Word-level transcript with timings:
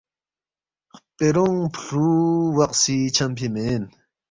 خپرونگ 0.95 1.59
فلووخسی 1.83 2.97
چھمفی 3.15 3.47
مین 3.53 3.83